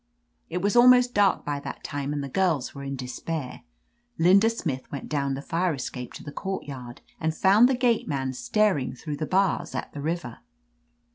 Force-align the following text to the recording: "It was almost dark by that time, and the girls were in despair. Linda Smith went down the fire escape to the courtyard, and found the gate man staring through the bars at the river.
"It 0.49 0.63
was 0.63 0.75
almost 0.75 1.13
dark 1.13 1.45
by 1.45 1.59
that 1.59 1.83
time, 1.83 2.11
and 2.11 2.23
the 2.23 2.27
girls 2.27 2.73
were 2.73 2.81
in 2.81 2.95
despair. 2.95 3.61
Linda 4.17 4.49
Smith 4.49 4.91
went 4.91 5.07
down 5.09 5.35
the 5.35 5.43
fire 5.43 5.75
escape 5.75 6.11
to 6.13 6.23
the 6.23 6.31
courtyard, 6.31 7.01
and 7.19 7.35
found 7.35 7.69
the 7.69 7.75
gate 7.77 8.07
man 8.07 8.33
staring 8.33 8.95
through 8.95 9.17
the 9.17 9.27
bars 9.27 9.75
at 9.75 9.93
the 9.93 10.01
river. 10.01 10.39